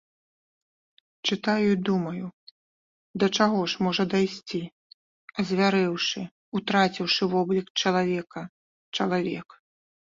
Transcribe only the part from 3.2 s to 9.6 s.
да чаго можа дайсці, азвярэўшы, утраціўшы воблік чалавека, чалавек.